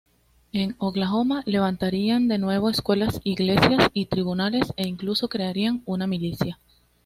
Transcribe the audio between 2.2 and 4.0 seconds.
de nuevo escuelas, iglesias